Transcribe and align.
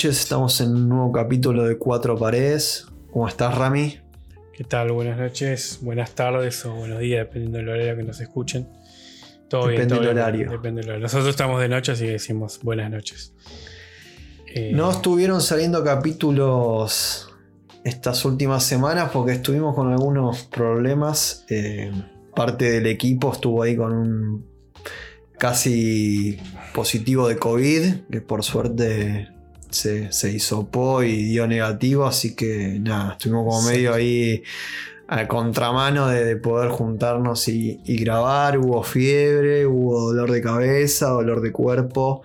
noches, 0.00 0.20
estamos 0.20 0.58
en 0.62 0.70
un 0.74 0.88
nuevo 0.88 1.12
capítulo 1.12 1.64
de 1.64 1.76
Cuatro 1.76 2.16
Paredes. 2.16 2.86
¿Cómo 3.12 3.28
estás, 3.28 3.58
Rami? 3.58 3.98
¿Qué 4.54 4.64
tal? 4.64 4.92
Buenas 4.92 5.18
noches, 5.18 5.80
buenas 5.82 6.12
tardes 6.12 6.64
o 6.64 6.72
buenos 6.72 7.00
días, 7.00 7.26
dependiendo 7.26 7.58
del 7.58 7.68
horario 7.68 7.96
que 7.98 8.02
nos 8.04 8.18
escuchen. 8.18 8.66
Todo 9.50 9.66
bien, 9.66 9.82
Depende 9.82 9.94
todo 9.96 10.06
del 10.06 10.14
bien, 10.14 10.24
horario. 10.24 10.50
Depende 10.52 10.80
del 10.80 10.88
horario. 10.88 11.02
Nosotros 11.02 11.28
estamos 11.28 11.60
de 11.60 11.68
noche, 11.68 11.92
así 11.92 12.06
que 12.06 12.12
decimos 12.12 12.60
buenas 12.62 12.90
noches. 12.90 13.34
Eh, 14.54 14.72
No 14.74 14.90
estuvieron 14.90 15.42
saliendo 15.42 15.84
capítulos 15.84 17.34
estas 17.84 18.24
últimas 18.24 18.64
semanas 18.64 19.10
porque 19.12 19.32
estuvimos 19.32 19.74
con 19.74 19.92
algunos 19.92 20.44
problemas. 20.44 21.44
Eh, 21.50 21.92
parte 22.34 22.70
del 22.70 22.86
equipo 22.86 23.34
estuvo 23.34 23.62
ahí 23.62 23.76
con 23.76 23.92
un 23.92 24.46
casi 25.36 26.38
positivo 26.72 27.28
de 27.28 27.36
COVID, 27.36 27.94
que 28.10 28.22
por 28.22 28.42
suerte 28.42 29.28
se, 29.70 30.12
se 30.12 30.32
hisopó 30.32 31.02
y 31.02 31.24
dio 31.24 31.46
negativo, 31.46 32.06
así 32.06 32.34
que 32.34 32.78
nada, 32.80 33.12
estuvimos 33.12 33.44
como 33.44 33.60
Sí. 33.62 33.68
medio 33.74 33.94
ahí 33.94 34.42
a 35.08 35.26
contramano 35.26 36.06
de, 36.08 36.24
de 36.24 36.36
poder 36.36 36.70
juntarnos 36.70 37.48
y, 37.48 37.80
y 37.84 37.96
grabar. 37.98 38.58
Hubo 38.58 38.82
fiebre, 38.84 39.66
hubo 39.66 40.00
dolor 40.12 40.30
de 40.30 40.40
cabeza, 40.40 41.08
dolor 41.08 41.40
de 41.40 41.50
cuerpo 41.52 42.22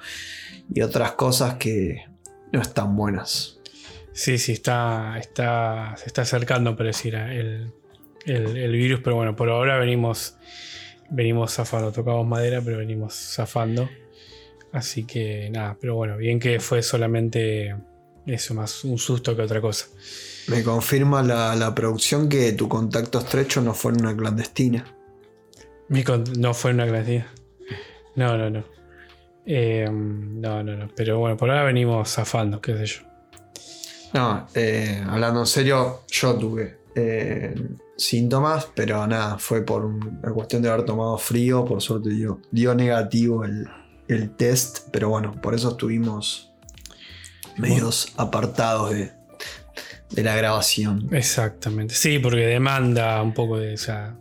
y 0.74 0.82
otras 0.82 1.14
cosas 1.14 1.56
que 1.56 2.06
no 2.52 2.62
están 2.62 2.96
buenas. 2.96 3.60
Sí, 4.14 4.38
sí, 4.38 4.52
está, 4.54 5.18
está, 5.20 5.96
se 5.98 6.06
está 6.08 6.22
acercando, 6.22 6.76
pareciera, 6.78 7.34
el, 7.34 7.72
el- 8.26 8.56
el 8.58 8.72
virus, 8.72 9.02
pero 9.04 9.16
bueno, 9.18 9.36
por 9.36 9.50
ahora 9.50 9.78
venimos, 9.78 10.38
venimos 11.10 11.54
zafando. 11.54 11.92
Tocamos 11.92 12.26
madera, 12.26 12.62
pero 12.64 12.78
venimos 12.78 13.14
zafando. 13.14 13.90
Así 14.76 15.06
que 15.06 15.50
nada, 15.52 15.78
pero 15.80 15.96
bueno, 15.96 16.18
bien 16.18 16.38
que 16.38 16.60
fue 16.60 16.84
solamente 16.84 17.74
eso, 18.26 18.54
más 18.54 18.84
un 18.84 18.98
susto 18.98 19.34
que 19.34 19.42
otra 19.42 19.62
cosa. 19.62 19.86
Me 20.48 20.64
confirma 20.64 21.24
la, 21.24 21.56
la 21.56 21.74
producción 21.74 22.28
que 22.28 22.52
tu 22.52 22.68
contacto 22.68 23.20
estrecho 23.20 23.62
no 23.62 23.74
fue 23.74 23.94
en 23.94 24.02
una 24.02 24.16
clandestina. 24.18 24.86
Mi 25.88 26.04
con- 26.04 26.26
no 26.38 26.54
fue 26.54 26.72
una 26.72 26.86
clandestina. 26.86 27.32
No, 28.16 28.38
no, 28.38 28.50
no. 28.50 28.66
Eh, 29.46 29.88
no, 29.90 30.62
no, 30.62 30.76
no. 30.76 30.90
Pero 30.94 31.20
bueno, 31.20 31.38
por 31.38 31.50
ahora 31.50 31.64
venimos 31.64 32.10
zafando, 32.10 32.60
qué 32.60 32.76
sé 32.76 32.86
yo. 32.86 33.02
No, 34.14 34.46
eh, 34.56 35.02
hablando 35.08 35.40
en 35.40 35.46
serio, 35.46 36.02
yo 36.10 36.36
tuve 36.36 36.80
eh, 36.96 37.56
síntomas, 37.96 38.68
pero 38.76 39.08
nada, 39.08 39.38
fue 39.38 39.62
por 39.62 39.86
un- 39.86 40.20
una 40.22 40.34
cuestión 40.34 40.62
de 40.62 40.70
haber 40.70 40.84
tomado 40.84 41.18
frío. 41.18 41.64
Por 41.64 41.82
suerte 41.82 42.10
dio, 42.10 42.42
dio 42.52 42.76
negativo 42.76 43.46
el, 43.46 43.66
el 44.08 44.36
test, 44.36 44.88
pero 44.92 45.10
bueno, 45.10 45.34
por 45.42 45.56
eso 45.56 45.72
estuvimos 45.72 46.54
medios 47.58 48.14
apartados 48.18 48.92
de, 48.92 49.12
de 50.12 50.24
la 50.24 50.36
grabación. 50.36 51.08
Exactamente. 51.12 51.94
Sí, 51.96 52.20
porque 52.20 52.46
demanda 52.46 53.22
un 53.22 53.34
poco 53.34 53.58
de 53.58 53.74
esa. 53.74 54.16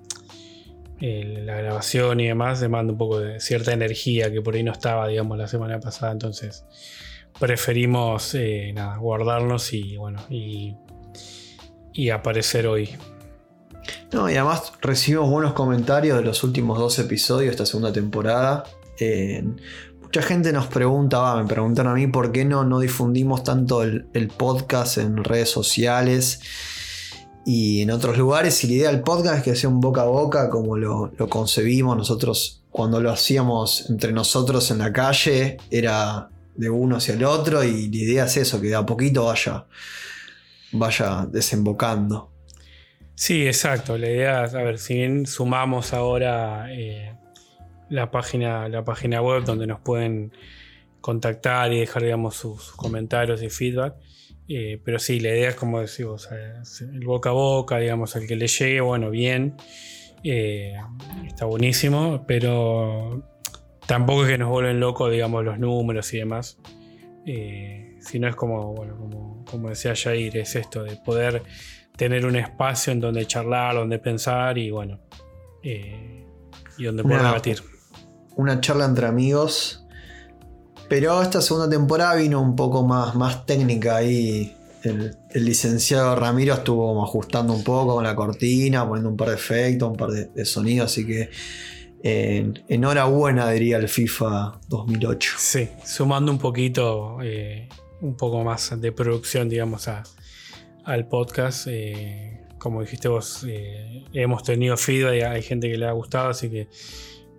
la 1.00 1.56
grabación 1.56 2.20
y 2.20 2.28
demás 2.28 2.60
demanda 2.60 2.92
un 2.92 2.98
poco 2.98 3.20
de 3.20 3.40
cierta 3.40 3.72
energía 3.72 4.32
que 4.32 4.40
por 4.40 4.54
ahí 4.54 4.62
no 4.62 4.72
estaba, 4.72 5.08
digamos, 5.08 5.36
la 5.38 5.48
semana 5.48 5.80
pasada. 5.80 6.12
Entonces 6.12 6.64
preferimos 7.38 8.34
eh, 8.34 8.72
nada, 8.74 8.96
guardarnos 8.96 9.72
y 9.72 9.96
bueno, 9.96 10.20
y, 10.30 10.76
y 11.92 12.10
aparecer 12.10 12.66
hoy. 12.66 12.90
No, 14.12 14.30
y 14.30 14.34
además 14.36 14.72
recibimos 14.80 15.28
buenos 15.28 15.52
comentarios 15.52 16.16
de 16.16 16.24
los 16.24 16.44
últimos 16.44 16.78
dos 16.78 16.98
episodios 16.98 17.46
de 17.46 17.50
esta 17.50 17.66
segunda 17.66 17.92
temporada. 17.92 18.64
Eh, 18.98 19.44
mucha 20.00 20.22
gente 20.22 20.52
nos 20.52 20.68
pregunta, 20.68 21.18
va, 21.18 21.42
me 21.42 21.48
preguntaron 21.48 21.92
a 21.92 21.94
mí 21.96 22.06
por 22.06 22.30
qué 22.30 22.44
no, 22.44 22.64
no 22.64 22.78
difundimos 22.78 23.42
tanto 23.42 23.82
el, 23.82 24.30
podcast 24.36 24.98
en 24.98 25.24
redes 25.24 25.50
sociales 25.50 26.40
y 27.44 27.82
en 27.82 27.90
otros 27.90 28.16
lugares. 28.16 28.62
Y 28.62 28.68
la 28.68 28.72
idea 28.74 28.90
del 28.92 29.00
podcast 29.00 29.38
es 29.38 29.42
que 29.42 29.56
sea 29.56 29.68
un 29.68 29.80
boca 29.80 30.02
a 30.02 30.04
boca 30.04 30.50
como 30.50 30.76
lo, 30.76 31.10
concebimos 31.28 31.96
nosotros 31.96 32.62
cuando 32.70 33.00
lo 33.00 33.10
hacíamos 33.10 33.90
entre 33.90 34.12
nosotros 34.12 34.70
en 34.70 34.78
la 34.78 34.92
calle, 34.92 35.56
era 35.70 36.28
de 36.54 36.70
uno 36.70 36.98
hacia 36.98 37.14
el 37.14 37.24
otro 37.24 37.64
y 37.64 37.88
la 37.88 37.96
idea 37.96 38.24
es 38.26 38.36
eso, 38.36 38.60
que 38.60 38.68
de 38.68 38.76
a 38.76 38.86
poquito 38.86 39.24
vaya, 39.24 39.66
vaya 40.72 41.26
desembocando. 41.28 42.30
Sí, 43.16 43.46
exacto. 43.46 43.96
La 43.98 44.08
idea 44.08 44.44
a 44.44 44.62
ver, 44.62 44.78
si 44.78 44.94
bien 44.94 45.26
sumamos 45.26 45.92
ahora 45.92 46.66
eh, 46.72 47.14
la, 47.94 48.10
página, 48.10 48.68
la 48.68 48.84
página 48.84 49.22
web 49.22 49.44
donde 49.44 49.66
nos 49.66 49.80
pueden 49.80 50.32
contactar 51.00 51.72
y 51.72 51.80
dejar, 51.80 52.02
digamos, 52.02 52.34
sus, 52.36 52.62
sus 52.62 52.76
comentarios 52.76 53.42
y 53.42 53.50
feedback. 53.50 53.94
eh, 54.48 54.80
pero 54.84 54.98
sí, 54.98 55.20
la 55.20 55.30
idea 55.30 55.50
es 55.50 55.54
como 55.54 55.80
decimos, 55.80 56.28
el 56.32 57.04
boca 57.06 57.30
a 57.30 57.32
boca, 57.32 57.78
digamos, 57.78 58.16
al 58.16 58.26
que 58.26 58.36
le 58.36 58.46
llegue, 58.46 58.80
bueno, 58.80 59.10
bien. 59.10 59.56
eh, 60.22 60.74
está 61.26 61.44
buenísimo, 61.46 62.24
pero 62.26 63.22
tampoco 63.86 64.24
es 64.24 64.30
que 64.30 64.38
nos 64.38 64.48
vuelven 64.48 64.80
locos, 64.80 65.10
digamos, 65.12 65.44
los 65.44 65.58
números 65.58 66.12
y 66.14 66.18
demás. 66.18 66.58
Eh, 67.26 67.96
sino 68.00 68.28
es 68.28 68.36
como, 68.36 68.74
bueno, 68.74 68.96
como, 68.96 69.44
como 69.50 69.68
decía 69.70 69.94
Jair, 69.96 70.36
es 70.36 70.56
esto 70.56 70.82
de 70.84 70.96
poder 70.96 71.42
tener 71.96 72.26
un 72.26 72.36
espacio 72.36 72.92
en 72.92 73.00
donde 73.00 73.24
charlar, 73.26 73.74
donde 73.74 73.98
pensar 73.98 74.58
y 74.58 74.70
bueno, 74.70 75.00
eh, 75.62 76.26
y 76.76 76.84
donde 76.84 77.02
poder 77.02 77.22
debatir. 77.22 77.73
Una 78.36 78.60
charla 78.60 78.84
entre 78.84 79.06
amigos. 79.06 79.84
Pero 80.88 81.20
esta 81.22 81.40
segunda 81.40 81.68
temporada 81.68 82.14
vino 82.16 82.40
un 82.40 82.54
poco 82.56 82.86
más, 82.86 83.14
más 83.14 83.46
técnica 83.46 83.96
ahí. 83.96 84.54
El, 84.82 85.16
licenciado 85.34 86.14
Ramiro 86.14 86.52
estuvo 86.54 87.02
ajustando 87.02 87.54
un 87.54 87.64
poco 87.64 87.94
con 87.94 88.04
la 88.04 88.14
cortina, 88.14 88.86
poniendo 88.86 89.08
un 89.08 89.16
par 89.16 89.30
de 89.30 89.34
efectos, 89.34 89.88
un 89.90 89.96
par 89.96 90.10
de, 90.10 90.44
sonidos. 90.44 90.92
Así 90.92 91.06
que 91.06 91.30
enhorabuena, 92.02 93.50
diría 93.50 93.78
el 93.78 93.88
FIFA 93.88 94.60
2008. 94.68 95.32
Sí, 95.38 95.68
sumando 95.84 96.30
un 96.30 96.38
poquito, 96.38 97.18
eh, 97.22 97.68
un 98.02 98.14
poco 98.14 98.44
más 98.44 98.78
de 98.78 98.92
producción, 98.92 99.48
digamos, 99.48 99.88
a- 99.88 100.02
al 100.84 101.08
podcast. 101.08 101.66
eh, 101.68 102.42
como 102.58 102.80
dijiste 102.80 103.08
vos, 103.08 103.44
eh, 103.46 104.04
hemos 104.14 104.42
tenido 104.42 104.76
feedback 104.78 105.16
y 105.16 105.20
hay 105.20 105.42
gente 105.42 105.70
que 105.70 105.76
le 105.76 105.86
ha 105.86 105.92
gustado, 105.92 106.30
así 106.30 106.48
que 106.48 106.68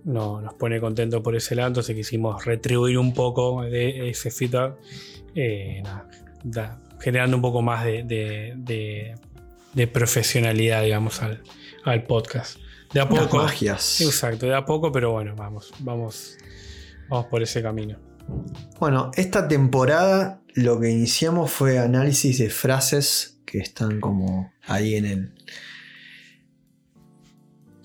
no, 0.06 0.40
nos 0.42 0.54
pone 0.54 0.80
contento 0.80 1.22
por 1.22 1.36
ese 1.36 1.56
lado. 1.56 1.68
Entonces 1.68 1.96
quisimos 1.96 2.46
retribuir 2.46 2.98
un 2.98 3.14
poco 3.14 3.64
de 3.64 4.10
ese 4.10 4.32
feedback, 4.32 4.78
eh, 5.36 5.82
nada, 5.84 6.08
da- 6.44 6.80
generando 7.02 7.36
un 7.36 7.42
poco 7.42 7.62
más 7.62 7.84
de, 7.84 8.04
de- 8.04 8.54
de- 8.56 9.16
de 9.74 9.88
profesionalidad, 9.88 10.84
digamos, 10.84 11.22
al, 11.22 11.42
al 11.84 12.04
podcast. 12.04 12.58
De 12.94 13.02
a 13.02 13.10
poco. 13.10 13.38
magias. 13.38 14.00
Exacto, 14.00 14.46
de 14.46 14.56
a 14.56 14.64
poco, 14.64 14.90
pero 14.92 15.12
bueno, 15.12 15.36
vamos, 15.36 15.74
vamos, 15.80 16.38
vamos 17.10 17.26
por 17.26 17.44
ese 17.44 17.62
camino. 17.62 17.98
Bueno, 18.80 19.12
esta 19.16 19.48
temporada 19.48 20.42
lo 20.54 20.80
que 20.80 20.90
iniciamos 20.90 21.52
fue 21.52 21.78
análisis 21.78 22.38
de 22.40 22.50
frases 22.50 23.40
que 23.46 23.58
están 23.60 24.00
como 24.00 24.52
ahí 24.66 24.96
en 24.96 25.06
el. 25.06 25.34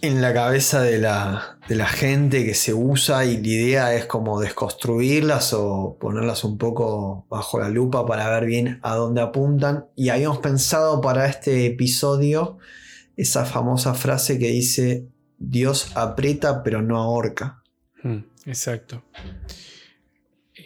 En 0.02 0.22
la 0.22 0.32
cabeza 0.32 0.82
de 0.82 0.98
la, 0.98 1.58
de 1.68 1.74
la 1.76 1.86
gente 1.86 2.44
que 2.44 2.54
se 2.54 2.72
usa 2.74 3.24
y 3.26 3.36
la 3.36 3.48
idea 3.48 3.94
es 3.94 4.06
como 4.06 4.40
desconstruirlas 4.40 5.52
o 5.52 5.96
ponerlas 6.00 6.44
un 6.44 6.56
poco 6.58 7.26
bajo 7.28 7.60
la 7.60 7.68
lupa 7.68 8.06
para 8.06 8.28
ver 8.30 8.46
bien 8.46 8.80
a 8.82 8.94
dónde 8.94 9.20
apuntan. 9.20 9.86
Y 9.96 10.08
habíamos 10.08 10.38
pensado 10.38 11.00
para 11.00 11.26
este 11.26 11.66
episodio 11.66 12.58
esa 13.16 13.44
famosa 13.44 13.92
frase 13.94 14.38
que 14.38 14.48
dice 14.48 15.06
Dios 15.38 15.92
aprieta 15.94 16.62
pero 16.62 16.80
no 16.82 16.98
ahorca. 16.98 17.62
Mm, 18.02 18.18
exacto. 18.46 19.02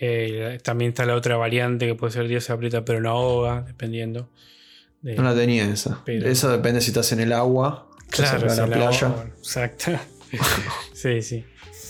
Eh, 0.00 0.58
también 0.62 0.91
está 0.91 1.06
la 1.06 1.14
otra 1.14 1.37
variante 1.37 1.87
que 1.87 1.94
puede 1.94 2.12
ser 2.12 2.29
Dios 2.29 2.50
aprieta 2.50 2.85
pero 2.85 3.00
no 3.00 3.11
ahoga, 3.11 3.62
dependiendo. 3.62 4.29
de- 5.03 5.17
No 5.17 5.23
la 5.23 5.35
tenía 5.35 5.64
esa. 5.69 6.03
Pero- 6.05 6.29
Eso 6.29 6.50
depende 6.50 6.81
si 6.81 6.91
estás 6.91 7.12
en 7.12 7.20
el 7.20 7.32
agua. 7.32 7.88
Claro, 8.11 8.47
la 8.47 8.67
playa. 8.67 9.06
ahoga, 9.06 9.27
exacto. 9.39 9.93
sí, 10.93 11.23
sí. 11.23 11.45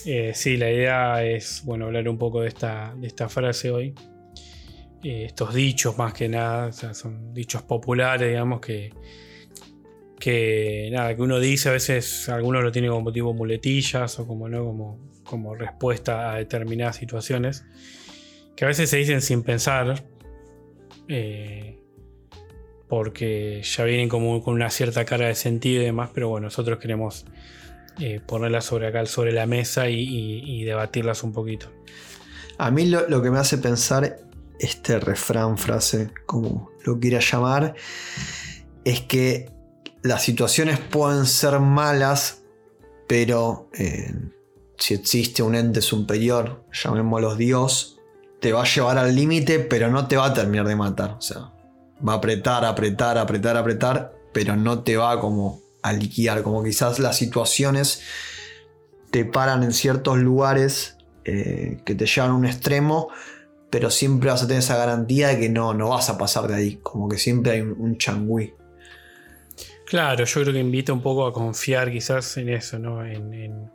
Eh, 0.05 0.33
sí, 0.35 0.57
la 0.57 0.71
idea 0.71 1.23
es 1.23 1.63
bueno, 1.65 1.85
hablar 1.85 2.07
un 2.07 2.17
poco 2.17 2.41
de 2.41 2.49
esta, 2.49 2.93
de 2.95 3.07
esta 3.07 3.27
frase 3.27 3.71
hoy. 3.71 3.95
Eh, 5.03 5.25
estos 5.25 5.53
dichos 5.53 5.97
más 5.97 6.13
que 6.13 6.29
nada, 6.29 6.67
o 6.67 6.71
sea, 6.71 6.93
son 6.93 7.33
dichos 7.33 7.63
populares, 7.63 8.27
digamos, 8.29 8.59
que, 8.61 8.91
que 10.19 10.89
nada, 10.91 11.15
que 11.15 11.21
uno 11.21 11.39
dice, 11.39 11.69
a 11.69 11.73
veces 11.73 12.29
algunos 12.29 12.63
lo 12.63 12.71
tienen 12.71 12.91
como 12.91 13.11
tipo 13.11 13.33
muletillas 13.33 14.19
o 14.19 14.27
como 14.27 14.47
no, 14.47 14.63
como, 14.63 14.99
como 15.23 15.55
respuesta 15.55 16.33
a 16.33 16.37
determinadas 16.37 16.95
situaciones, 16.95 17.65
que 18.55 18.65
a 18.65 18.67
veces 18.67 18.89
se 18.89 18.97
dicen 18.97 19.21
sin 19.21 19.43
pensar, 19.43 20.03
eh, 21.07 21.74
porque 22.87 23.61
ya 23.63 23.83
vienen 23.83 24.09
como 24.09 24.43
con 24.43 24.53
una 24.53 24.69
cierta 24.69 25.05
carga 25.05 25.27
de 25.27 25.35
sentido 25.35 25.81
y 25.81 25.85
demás, 25.85 26.09
pero 26.13 26.29
bueno, 26.29 26.45
nosotros 26.45 26.79
queremos 26.79 27.25
eh, 27.99 28.19
ponerlas 28.25 28.65
sobre 28.65 28.87
acá, 28.87 29.05
sobre 29.05 29.31
la 29.31 29.45
mesa 29.45 29.89
y, 29.89 30.63
debatirlas 30.63 31.23
un 31.23 31.33
poquito. 31.33 31.71
A 32.57 32.71
mí 32.71 32.87
lo, 32.87 33.07
lo 33.09 33.21
que 33.21 33.31
me 33.31 33.39
hace 33.39 33.57
pensar 33.57 34.17
este 34.59 34.99
refrán, 34.99 35.57
frase, 35.57 36.11
como 36.25 36.71
lo 36.83 36.99
quiera 36.99 37.19
llamar, 37.19 37.75
es 38.83 39.01
que 39.01 39.51
las 40.03 40.23
situaciones 40.23 40.79
pueden 40.79 41.25
ser 41.25 41.59
malas, 41.59 42.43
pero 43.07 43.69
eh, 43.73 44.13
si 44.77 44.93
existe 44.93 45.41
un 45.43 45.55
ente 45.55 45.81
superior, 45.81 46.63
llamémoslo 46.71 47.35
Dios, 47.35 47.99
te 48.39 48.53
va 48.53 48.61
a 48.61 48.65
llevar 48.65 48.97
al 48.97 49.15
límite, 49.15 49.59
pero 49.59 49.89
no 49.89 50.07
te 50.07 50.17
va 50.17 50.27
a 50.27 50.33
terminar 50.33 50.67
de 50.67 50.75
matar. 50.75 51.15
O 51.17 51.21
sea, 51.21 51.51
va 52.07 52.13
a 52.13 52.15
apretar, 52.17 52.65
apretar, 52.65 53.17
apretar, 53.17 53.57
apretar, 53.57 54.13
pero 54.33 54.55
no 54.55 54.83
te 54.83 54.97
va 54.97 55.19
como 55.19 55.61
a 55.81 55.93
liquidar. 55.93 56.43
Como 56.43 56.63
quizás 56.63 56.99
las 56.99 57.17
situaciones 57.17 58.01
te 59.11 59.25
paran 59.25 59.63
en 59.63 59.71
ciertos 59.71 60.17
lugares 60.17 60.97
eh, 61.23 61.79
que 61.85 61.95
te 61.95 62.05
llevan 62.05 62.31
a 62.31 62.33
un 62.35 62.45
extremo, 62.45 63.09
pero 63.69 63.89
siempre 63.89 64.29
vas 64.29 64.43
a 64.43 64.47
tener 64.47 64.59
esa 64.59 64.77
garantía 64.77 65.29
de 65.29 65.39
que 65.39 65.49
no, 65.49 65.73
no 65.73 65.89
vas 65.89 66.09
a 66.09 66.17
pasar 66.17 66.47
de 66.47 66.55
ahí. 66.55 66.79
Como 66.81 67.09
que 67.09 67.17
siempre 67.17 67.53
hay 67.53 67.61
un, 67.61 67.97
changüí. 67.97 68.53
Claro, 69.85 70.25
yo 70.25 70.41
creo 70.41 70.53
que 70.53 70.59
invita 70.59 70.93
un 70.93 71.01
poco 71.01 71.25
a 71.25 71.33
confiar 71.33 71.91
quizás 71.91 72.37
en 72.37 72.49
eso, 72.49 72.79
¿no? 72.79 73.05
En, 73.05 73.69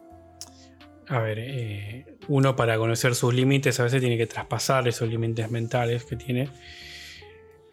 a 1.08 1.18
ver, 1.20 1.38
eh, 1.38 2.18
uno 2.28 2.54
para 2.54 2.76
conocer 2.78 3.14
sus 3.14 3.34
límites 3.34 3.80
a 3.80 3.84
veces 3.84 4.00
tiene 4.00 4.16
que 4.16 4.26
traspasar 4.26 4.86
esos 4.86 5.08
límites 5.08 5.50
mentales 5.50 6.04
que 6.04 6.16
tiene. 6.16 6.48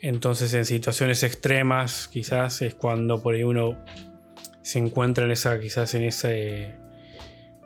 Entonces 0.02 0.54
en 0.54 0.66
situaciones 0.66 1.24
extremas 1.24 2.08
quizás 2.08 2.62
es 2.62 2.76
cuando 2.76 3.22
por 3.22 3.36
ahí 3.36 3.44
uno 3.44 3.78
se 4.62 4.80
encuentra 4.80 5.26
en 5.26 5.32
esa, 5.32 5.60
quizás 5.60 5.94
en 5.96 6.04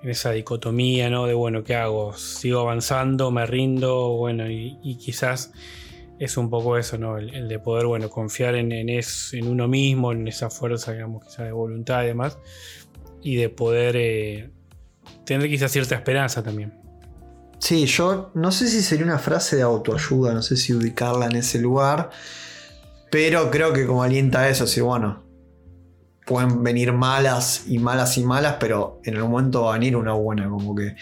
en 0.03 0.09
esa 0.09 0.31
dicotomía, 0.31 1.09
¿no? 1.09 1.27
De 1.27 1.33
bueno, 1.33 1.63
¿qué 1.63 1.75
hago? 1.75 2.13
¿Sigo 2.13 2.61
avanzando? 2.61 3.31
¿Me 3.31 3.45
rindo? 3.45 4.09
Bueno, 4.17 4.49
y, 4.49 4.97
quizás 4.99 5.51
es 6.19 6.37
un 6.37 6.49
poco 6.49 6.77
eso, 6.77 6.97
¿no? 6.97 7.17
El, 7.17 7.47
de 7.47 7.59
poder, 7.59 7.85
bueno, 7.85 8.09
confiar 8.09 8.55
en, 8.55 8.71
en, 8.71 8.89
en, 8.89 9.47
uno 9.47 9.67
mismo, 9.67 10.11
en 10.11 10.27
esa 10.27 10.49
fuerza, 10.49 10.93
digamos, 10.93 11.23
quizás 11.25 11.45
de 11.45 11.51
voluntad 11.51 12.03
y 12.03 12.07
demás, 12.07 12.39
y 13.21 13.35
de 13.35 13.49
poder 13.49 13.95
eh, 13.97 14.49
tener 15.25 15.47
quizás 15.47 15.71
cierta 15.71 15.95
esperanza 15.95 16.43
también. 16.43 16.80
Sí, 17.61 17.85
yo 17.85 18.31
no 18.33 18.51
sé 18.51 18.67
si 18.67 18.81
sería 18.81 19.05
una 19.05 19.19
frase 19.19 19.55
de 19.55 19.61
autoayuda, 19.61 20.33
no 20.33 20.41
sé 20.41 20.57
si 20.57 20.73
ubicarla 20.73 21.27
en 21.27 21.35
ese 21.35 21.59
lugar, 21.59 22.09
pero 23.11 23.51
creo 23.51 23.71
que 23.71 23.85
como 23.85 24.01
alienta 24.01 24.49
eso, 24.49 24.65
sí, 24.65 24.81
bueno, 24.81 25.21
pueden 26.25 26.63
venir 26.63 26.91
malas 26.91 27.65
y 27.67 27.77
malas 27.77 28.17
y 28.17 28.23
malas, 28.23 28.55
pero 28.59 28.99
en 29.05 29.15
algún 29.15 29.31
momento 29.31 29.65
va 29.65 29.75
a 29.75 29.77
venir 29.77 29.95
una 29.95 30.13
buena, 30.13 30.49
como 30.49 30.73
que 30.73 30.95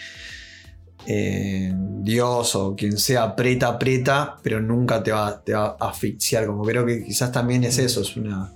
eh, 1.06 1.72
Dios 1.74 2.54
o 2.54 2.76
quien 2.76 2.98
sea 2.98 3.22
aprieta, 3.22 3.68
aprieta, 3.68 4.36
pero 4.42 4.60
nunca 4.60 5.02
te 5.02 5.12
va, 5.12 5.42
te 5.42 5.54
va 5.54 5.78
a 5.80 5.88
asfixiar, 5.88 6.44
como 6.44 6.62
creo 6.64 6.84
que 6.84 7.02
quizás 7.02 7.32
también 7.32 7.64
es 7.64 7.78
eso, 7.78 8.02
es 8.02 8.18
una, 8.18 8.52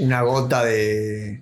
una 0.00 0.22
gota 0.22 0.64
de, 0.64 1.40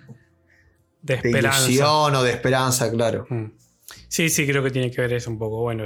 de, 1.00 1.14
esperanza. 1.14 1.90
o 1.90 2.22
de 2.22 2.30
esperanza, 2.32 2.90
claro. 2.90 3.26
Mm. 3.30 3.59
Sí, 4.08 4.28
sí, 4.28 4.46
creo 4.46 4.62
que 4.62 4.70
tiene 4.70 4.90
que 4.90 5.00
ver 5.00 5.12
eso 5.12 5.30
un 5.30 5.38
poco. 5.38 5.60
Bueno, 5.60 5.84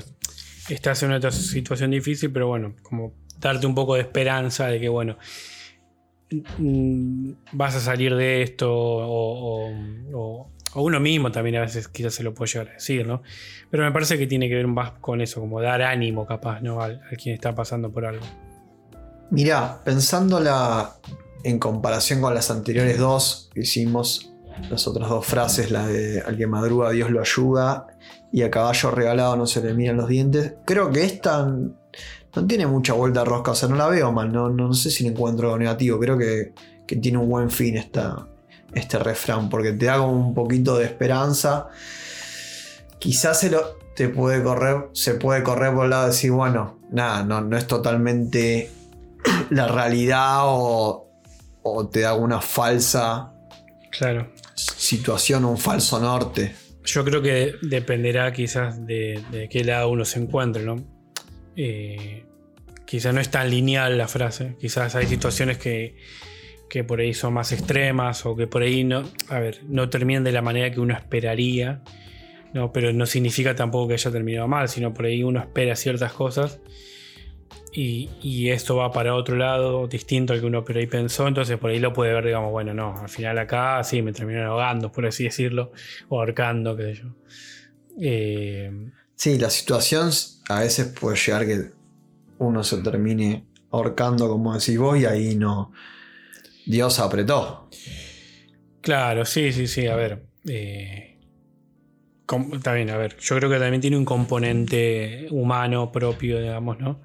estás 0.68 1.02
en 1.02 1.10
una 1.12 1.30
situación 1.30 1.90
difícil, 1.90 2.32
pero 2.32 2.48
bueno, 2.48 2.74
como 2.82 3.14
darte 3.38 3.66
un 3.66 3.74
poco 3.74 3.94
de 3.94 4.02
esperanza 4.02 4.66
de 4.66 4.80
que, 4.80 4.88
bueno, 4.88 5.16
mm, 6.58 7.32
vas 7.52 7.74
a 7.76 7.80
salir 7.80 8.14
de 8.14 8.42
esto 8.42 8.70
o, 8.70 9.70
uno 10.76 10.98
mismo 10.98 11.30
también 11.30 11.54
a 11.56 11.60
veces 11.60 11.86
quizás 11.86 12.14
se 12.14 12.24
lo 12.24 12.34
puede 12.34 12.50
llegar 12.50 12.70
a 12.70 12.72
decir, 12.72 13.06
¿no? 13.06 13.22
Pero 13.70 13.84
me 13.84 13.92
parece 13.92 14.18
que 14.18 14.26
tiene 14.26 14.48
que 14.48 14.56
ver 14.56 14.66
más 14.66 14.90
con 15.00 15.20
eso, 15.20 15.40
como 15.40 15.60
dar 15.60 15.82
ánimo 15.82 16.26
capaz, 16.26 16.62
¿no? 16.62 16.82
Al, 16.82 17.00
quien 17.22 17.36
está 17.36 17.54
pasando 17.54 17.92
por 17.92 18.04
algo. 18.04 18.24
Mirá, 19.30 19.80
pensándola 19.84 20.96
en 21.44 21.60
comparación 21.60 22.20
con 22.20 22.34
las 22.34 22.50
anteriores 22.50 22.98
dos 22.98 23.50
que 23.54 23.60
hicimos, 23.60 24.33
las 24.70 24.86
otras 24.86 25.08
dos 25.08 25.26
frases, 25.26 25.70
la 25.70 25.86
de 25.86 26.20
al 26.20 26.36
que 26.36 26.46
madruga 26.46 26.90
Dios 26.90 27.10
lo 27.10 27.20
ayuda 27.20 27.86
y 28.32 28.42
a 28.42 28.50
caballo 28.50 28.90
regalado 28.90 29.36
no 29.36 29.46
se 29.46 29.62
le 29.62 29.74
miran 29.74 29.96
los 29.96 30.08
dientes. 30.08 30.54
Creo 30.64 30.90
que 30.90 31.04
esta 31.04 31.46
no 31.46 32.46
tiene 32.46 32.66
mucha 32.66 32.92
vuelta 32.92 33.20
a 33.20 33.24
rosca, 33.24 33.52
o 33.52 33.54
sea, 33.54 33.68
no 33.68 33.76
la 33.76 33.88
veo 33.88 34.10
mal, 34.12 34.32
no, 34.32 34.48
no 34.50 34.74
sé 34.74 34.90
si 34.90 35.04
le 35.04 35.10
encuentro 35.10 35.56
negativo, 35.56 35.98
creo 35.98 36.18
que, 36.18 36.52
tiene 37.00 37.18
un 37.18 37.28
buen 37.28 37.50
fin 37.50 37.76
esta, 37.76 38.28
este 38.72 38.98
refrán, 38.98 39.48
porque 39.48 39.72
te 39.72 39.86
da 39.86 40.00
un 40.00 40.34
poquito 40.34 40.76
de 40.76 40.84
esperanza. 40.84 41.68
Quizás 42.98 43.40
se 43.40 43.50
lo, 43.50 43.78
te 43.96 44.08
puede 44.08 44.42
correr, 44.42 44.90
se 44.92 45.14
puede 45.14 45.42
correr 45.42 45.74
por 45.74 45.84
el 45.84 45.90
lado 45.90 46.02
de 46.04 46.10
decir, 46.10 46.30
bueno, 46.30 46.78
nada, 46.90 47.24
no, 47.24 47.40
no 47.40 47.56
es 47.56 47.66
totalmente 47.66 48.70
la 49.50 49.66
realidad 49.66 50.42
o, 50.44 51.08
o 51.62 51.88
te 51.88 52.00
da 52.00 52.14
una 52.14 52.40
falsa 52.40 53.33
claro. 53.96 54.32
situación, 54.54 55.44
un 55.44 55.58
falso 55.58 55.98
norte. 56.00 56.54
Yo 56.84 57.04
creo 57.04 57.22
que 57.22 57.54
dependerá 57.62 58.32
quizás 58.32 58.84
de, 58.86 59.48
qué 59.50 59.64
lado 59.64 59.88
uno 59.88 60.04
se 60.04 60.20
encuentre, 60.20 60.64
¿no? 60.64 60.84
Eh, 61.56 62.24
quizás 62.84 63.14
no 63.14 63.20
es 63.20 63.30
tan 63.30 63.50
lineal 63.50 63.96
la 63.96 64.08
frase, 64.08 64.56
quizás 64.60 64.94
hay 64.94 65.06
situaciones 65.06 65.58
que, 65.58 65.96
por 66.86 67.00
ahí 67.00 67.14
son 67.14 67.34
más 67.34 67.52
extremas 67.52 68.26
o 68.26 68.34
que 68.34 68.48
por 68.48 68.62
ahí 68.62 68.82
no, 68.82 69.04
a 69.28 69.38
ver, 69.38 69.60
no 69.68 69.88
terminan 69.88 70.24
de 70.24 70.32
la 70.32 70.42
manera 70.42 70.72
que 70.72 70.80
uno 70.80 70.92
esperaría, 70.94 71.82
¿no? 72.52 72.72
pero 72.72 72.92
no 72.92 73.06
significa 73.06 73.54
tampoco 73.54 73.88
que 73.88 73.94
haya 73.94 74.10
terminado 74.10 74.48
mal, 74.48 74.68
sino 74.68 74.92
por 74.92 75.06
ahí 75.06 75.22
uno 75.22 75.38
espera 75.38 75.76
ciertas 75.76 76.12
cosas 76.12 76.60
y, 77.76 78.50
esto 78.50 78.76
va 78.76 78.92
para 78.92 79.14
otro 79.14 79.36
lado, 79.36 79.88
distinto 79.88 80.32
al 80.32 80.40
que 80.40 80.46
uno 80.46 80.64
por 80.64 80.76
ahí 80.76 80.86
pensó, 80.86 81.26
entonces 81.26 81.58
por 81.58 81.70
ahí 81.70 81.80
lo 81.80 81.92
puede 81.92 82.12
ver, 82.12 82.24
digamos, 82.24 82.52
bueno, 82.52 82.72
no, 82.72 82.96
al 82.96 83.08
final 83.08 83.36
acá 83.38 83.82
sí 83.82 84.00
me 84.00 84.12
terminaron 84.12 84.50
ahogando, 84.50 84.92
por 84.92 85.06
así 85.06 85.24
decirlo, 85.24 85.72
o 86.08 86.20
ahorcando, 86.20 86.76
qué 86.76 86.94
sé 86.94 87.02
yo. 87.02 87.08
Eh, 88.00 88.90
sí, 89.16 89.38
la 89.38 89.50
situación 89.50 90.10
a 90.48 90.60
veces 90.60 90.86
puede 90.98 91.16
llegar 91.16 91.46
que 91.46 91.70
uno 92.38 92.62
se 92.62 92.78
termine 92.78 93.44
ahorcando, 93.70 94.28
como 94.28 94.56
decís 94.56 94.78
vos, 94.78 94.98
y 94.98 95.06
ahí 95.06 95.34
no. 95.34 95.72
Dios 96.66 96.98
apretó. 97.00 97.68
Claro, 98.80 99.24
sí, 99.24 99.52
sí, 99.52 99.66
sí, 99.66 99.86
a 99.86 99.96
ver. 99.96 100.26
Eh, 100.46 101.18
bien, 102.74 102.90
a 102.90 102.96
ver. 102.96 103.16
Yo 103.18 103.36
creo 103.36 103.50
que 103.50 103.58
también 103.58 103.80
tiene 103.80 103.96
un 103.96 104.04
componente 104.04 105.26
humano 105.30 105.90
propio, 105.90 106.40
digamos, 106.40 106.78
¿no? 106.78 107.00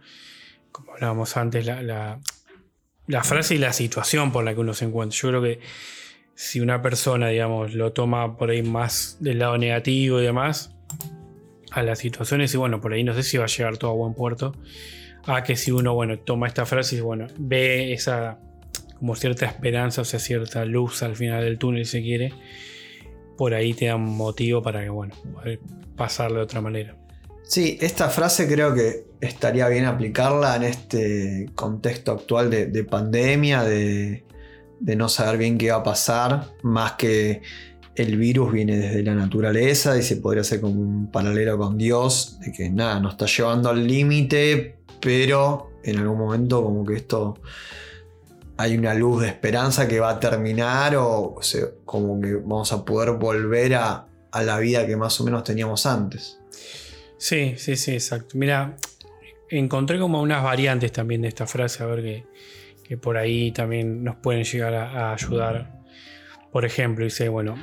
Como 0.72 0.94
hablábamos 0.94 1.38
antes, 1.38 1.66
la, 1.66 2.20
frase 3.24 3.56
y 3.56 3.58
la 3.58 3.74
situación 3.74 4.32
por 4.32 4.44
la 4.44 4.54
que 4.54 4.60
uno 4.60 4.74
se 4.74 4.86
encuentra. 4.86 5.18
Yo 5.18 5.30
creo 5.30 5.42
que 5.42 5.60
si 6.36 6.60
una 6.60 6.82
persona, 6.82 7.28
digamos, 7.28 7.74
lo 7.74 7.92
toma 7.94 8.38
por 8.38 8.50
ahí 8.50 8.64
más 8.64 9.18
del 9.20 9.40
lado 9.40 9.58
negativo 9.58 10.20
y 10.20 10.24
demás, 10.24 10.76
a 11.72 11.84
las 11.84 12.00
situaciones, 12.00 12.54
y 12.54 12.58
bueno, 12.58 12.82
por 12.82 12.94
ahí 12.94 13.04
no 13.04 13.14
sé 13.14 13.24
si 13.24 13.38
va 13.38 13.46
a 13.46 13.48
llegar 13.48 13.78
todo 13.78 13.92
a 13.92 13.94
buen 13.94 14.14
puerto, 14.14 14.56
a 15.26 15.44
que 15.44 15.56
si 15.56 15.72
uno, 15.72 15.94
bueno, 15.94 16.18
toma 16.20 16.48
esta 16.48 16.66
frase 16.66 16.98
y, 16.98 17.02
bueno, 17.02 17.28
ve 17.38 17.94
esa 17.94 18.40
como 19.00 19.16
cierta 19.16 19.46
esperanza, 19.46 20.02
o 20.02 20.06
sea, 20.06 20.20
cierta 20.20 20.66
luz 20.66 21.04
al 21.04 21.16
final 21.16 21.44
del 21.44 21.58
túnel, 21.58 21.86
si 21.86 21.92
se 21.92 22.02
quiere, 22.02 22.34
por 23.38 23.54
ahí 23.54 23.74
te 23.74 23.86
da 23.86 23.96
un 23.96 24.18
motivo 24.18 24.62
para 24.62 24.84
que, 24.84 24.90
bueno, 24.90 25.16
pasar 25.96 26.34
de 26.34 26.40
otra 26.40 26.60
manera. 26.60 26.98
Sí, 27.44 27.78
esta 27.82 28.10
frase 28.10 28.48
creo 28.48 28.74
que 28.74 29.09
estaría 29.22 29.68
bien 29.68 29.86
aplicarla 29.86 30.56
en 30.56 30.64
este 30.64 31.50
contexto 31.56 32.12
actual 32.12 32.50
de, 32.50 32.84
pandemia, 32.84 33.64
de, 33.64 34.24
no 34.80 35.10
saber 35.10 35.38
bien 35.38 35.58
qué 35.58 35.72
va 35.72 35.78
a 35.78 35.84
pasar, 35.84 36.52
más 36.64 36.94
que 36.94 37.42
el 37.96 38.18
virus 38.18 38.54
viene 38.54 38.78
desde 38.78 39.04
la 39.04 39.14
naturaleza 39.14 39.98
y 39.98 40.04
se 40.04 40.18
podría 40.18 40.42
hacer 40.42 40.62
como 40.62 40.80
un 40.80 41.12
paralelo 41.12 41.58
con 41.58 41.78
Dios, 41.78 42.40
de 42.40 42.52
que 42.52 42.70
nada, 42.70 43.00
nos 43.00 43.14
está 43.14 43.26
llevando 43.26 43.70
al 43.70 43.86
límite, 43.86 44.78
pero 45.02 45.72
en 45.84 45.98
algún 45.98 46.18
momento 46.18 46.64
como 46.64 46.86
que 46.86 46.96
esto 46.96 47.38
hay 48.56 48.78
una 48.78 48.94
luz 48.94 49.22
de 49.22 49.28
esperanza 49.28 49.88
que 49.88 50.00
va 50.00 50.12
a 50.12 50.20
terminar 50.20 50.96
o, 50.96 51.40
como 51.86 52.22
que 52.22 52.36
vamos 52.36 52.72
a 52.72 52.86
poder 52.86 53.12
volver 53.12 53.76
a, 53.76 54.08
a 54.32 54.44
la 54.44 54.60
vida 54.60 54.86
que 54.86 54.96
más 54.96 55.20
o 55.20 55.24
menos 55.26 55.44
teníamos 55.44 55.86
antes. 55.86 56.40
Sí, 57.18 57.56
sí, 57.58 57.76
sí, 57.76 57.92
exacto. 57.92 58.38
Mira, 58.38 58.78
encontré 59.50 60.00
como 60.00 60.22
unas 60.22 60.44
variantes 60.44 60.92
también 60.92 61.22
de 61.22 61.28
esta 61.28 61.48
frase, 61.48 61.84
a 61.84 61.88
ver 61.88 62.26
que, 62.84 62.98
por 62.98 63.18
ahí 63.18 63.52
también 63.52 64.04
nos 64.04 64.16
pueden 64.16 64.44
llegar 64.44 64.74
a, 64.74 65.14
ayudar. 65.14 65.80
Por 66.52 66.66
ejemplo, 66.66 67.06
dice, 67.06 67.30
bueno, 67.30 67.56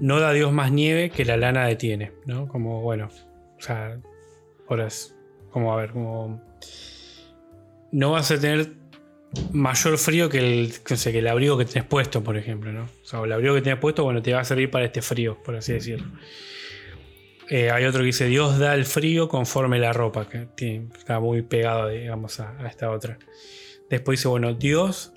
no 0.00 0.20
da 0.20 0.32
Dios 0.32 0.52
más 0.52 0.70
nieve 0.70 1.10
que 1.10 1.24
la 1.24 1.36
lana 1.36 1.66
detiene, 1.66 2.12
¿no? 2.26 2.46
Como, 2.46 2.80
bueno, 2.80 3.08
o 3.58 3.60
sea, 3.60 3.98
horas, 4.68 5.16
como, 5.50 5.72
a 5.72 5.76
ver, 5.76 5.90
como... 5.90 6.40
No 7.90 8.12
vas 8.12 8.30
a 8.30 8.38
tener 8.38 8.72
mayor 9.52 9.98
frío 9.98 10.28
que 10.28 10.38
el, 10.38 10.72
que 10.82 11.18
el 11.18 11.28
abrigo 11.28 11.58
que 11.58 11.64
tenés 11.64 11.84
puesto, 11.84 12.22
por 12.22 12.36
ejemplo, 12.36 12.72
¿no? 12.72 12.84
O 12.84 13.04
sea, 13.04 13.20
el 13.22 13.32
abrigo 13.32 13.54
que 13.54 13.62
tenés 13.62 13.80
puesto, 13.80 14.04
bueno, 14.04 14.22
te 14.22 14.32
va 14.32 14.40
a 14.40 14.44
servir 14.44 14.70
para 14.70 14.84
este 14.84 15.02
frío, 15.02 15.42
por 15.42 15.56
así 15.56 15.72
decirlo. 15.72 16.06
Eh, 17.48 17.70
hay 17.70 17.84
otro 17.84 18.00
que 18.00 18.06
dice, 18.06 18.26
Dios 18.26 18.58
da 18.58 18.74
el 18.74 18.84
frío 18.84 19.28
conforme 19.28 19.78
la 19.78 19.92
ropa, 19.92 20.28
que 20.28 20.46
tiene- 20.56 20.88
está 20.98 21.20
muy 21.20 21.42
pegado, 21.42 21.88
digamos, 21.88 22.40
a, 22.40 22.50
a 22.58 22.66
esta 22.66 22.90
otra. 22.90 23.18
Después 23.88 24.18
dice, 24.18 24.28
bueno, 24.28 24.54
Dios 24.54 25.12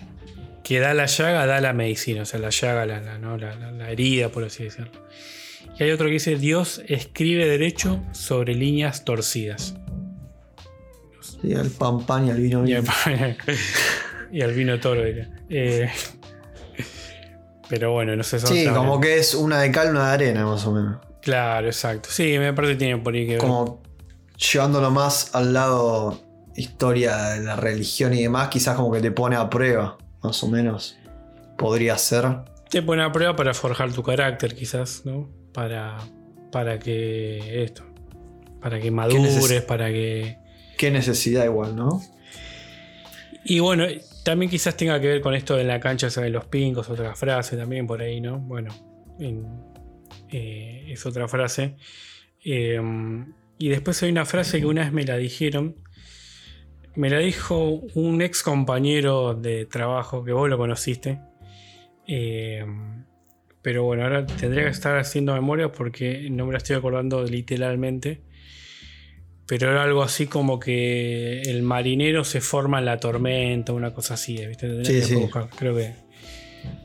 que 0.63 0.79
da 0.79 0.93
la 0.93 1.07
llaga, 1.07 1.47
da 1.47 1.59
la 1.61 1.73
medicina, 1.73 2.21
o 2.21 2.25
sea, 2.25 2.39
la 2.39 2.49
llaga, 2.51 2.85
la, 2.85 2.99
la- 3.01 3.17
¿no? 3.17 3.37
la- 3.37 3.55
la- 3.55 3.71
la 3.71 3.89
herida, 3.89 4.29
por 4.29 4.43
así 4.43 4.65
decirlo. 4.65 4.91
Y 5.79 5.83
hay 5.83 5.91
otro 5.91 6.05
que 6.07 6.13
dice, 6.13 6.35
Dios 6.35 6.83
escribe 6.87 7.47
derecho 7.47 7.99
sobre 8.11 8.53
líneas 8.53 9.05
torcidas. 9.05 9.75
Sí, 11.21 11.53
al 11.55 11.69
pan 11.69 12.05
pan 12.05 12.27
y 12.27 12.31
al 12.31 12.39
vino 12.41 12.61
vino. 12.63 12.83
y 14.31 14.41
al 14.41 14.51
vino 14.53 14.79
toro, 14.79 15.03
diría. 15.03 15.29
Eh, 15.49 15.89
pero 17.69 17.91
bueno, 17.91 18.15
no 18.15 18.23
sé. 18.23 18.39
Sí, 18.39 18.67
como 18.67 18.99
que 18.99 19.17
es 19.17 19.33
una 19.35 19.61
de 19.61 19.71
cal, 19.71 19.89
una 19.91 20.07
de 20.09 20.13
arena, 20.13 20.45
más 20.45 20.65
o 20.65 20.71
menos. 20.73 20.97
Claro, 21.21 21.67
exacto. 21.67 22.09
Sí, 22.11 22.37
me 22.39 22.53
parece 22.53 22.73
que 22.73 22.79
tiene 22.79 22.97
por 22.97 23.13
ahí 23.13 23.25
que 23.25 23.33
ver. 23.33 23.41
Como 23.41 23.81
llevándolo 24.51 24.89
más 24.91 25.35
al 25.35 25.53
lado 25.53 26.21
historia 26.55 27.17
de 27.29 27.43
la 27.43 27.55
religión 27.55 28.13
y 28.13 28.23
demás, 28.23 28.49
quizás 28.49 28.75
como 28.75 28.91
que 28.91 29.01
te 29.01 29.11
pone 29.11 29.35
a 29.35 29.49
prueba, 29.49 29.97
más 30.23 30.41
o 30.43 30.47
menos. 30.47 30.97
Podría 31.57 31.97
ser. 31.97 32.25
Te 32.69 32.81
pone 32.81 33.03
a 33.03 33.11
prueba 33.11 33.35
para 33.35 33.53
forjar 33.53 33.91
tu 33.91 34.03
carácter, 34.03 34.55
quizás, 34.55 35.01
¿no? 35.05 35.29
Para, 35.53 35.97
para 36.51 36.79
que 36.79 37.63
esto. 37.63 37.83
Para 38.61 38.79
que 38.79 38.91
madures, 38.91 39.61
para 39.61 39.87
que. 39.89 40.37
Qué 40.77 40.91
necesidad 40.91 41.45
igual, 41.45 41.75
¿no? 41.75 42.01
Y 43.43 43.59
bueno, 43.59 43.85
también 44.23 44.49
quizás 44.51 44.75
tenga 44.75 44.99
que 44.99 45.07
ver 45.07 45.21
con 45.21 45.33
esto 45.33 45.55
de 45.55 45.63
la 45.63 45.79
cancha 45.79 46.07
de 46.09 46.29
los 46.29 46.45
pincos, 46.45 46.89
otra 46.89 47.15
frase 47.15 47.57
también 47.57 47.87
por 47.87 48.01
ahí, 48.01 48.21
¿no? 48.21 48.37
Bueno, 48.39 48.73
en- 49.19 49.47
eh, 50.31 50.85
es 50.89 51.05
otra 51.05 51.27
frase. 51.27 51.75
Eh, 52.43 52.79
y 53.57 53.69
después 53.69 54.01
hay 54.03 54.11
una 54.11 54.25
frase 54.25 54.59
que 54.59 54.65
una 54.65 54.83
vez 54.83 54.91
me 54.93 55.03
la 55.03 55.17
dijeron. 55.17 55.75
Me 56.95 57.09
la 57.09 57.19
dijo 57.19 57.81
un 57.93 58.21
ex 58.21 58.41
compañero 58.43 59.33
de 59.35 59.65
trabajo 59.65 60.23
que 60.23 60.31
vos 60.31 60.49
lo 60.49 60.57
conociste. 60.57 61.19
Eh, 62.07 62.65
pero 63.61 63.83
bueno, 63.83 64.03
ahora 64.03 64.25
tendría 64.25 64.63
que 64.63 64.69
estar 64.69 64.97
haciendo 64.97 65.33
memoria 65.33 65.71
porque 65.71 66.29
no 66.31 66.45
me 66.45 66.53
la 66.53 66.57
estoy 66.57 66.75
acordando 66.77 67.23
literalmente. 67.23 68.21
Pero 69.45 69.71
era 69.71 69.83
algo 69.83 70.03
así 70.03 70.27
como 70.27 70.59
que 70.59 71.41
el 71.41 71.63
marinero 71.63 72.23
se 72.23 72.39
forma 72.39 72.79
en 72.79 72.85
la 72.85 72.99
tormenta, 72.99 73.73
una 73.73 73.93
cosa 73.93 74.13
así, 74.13 74.35
¿viste? 74.45 74.67
Tendría 74.67 74.85
Sí, 74.85 74.93
que 74.93 75.01
sí. 75.01 75.15
buscar, 75.15 75.49
creo 75.49 75.75
que. 75.75 75.93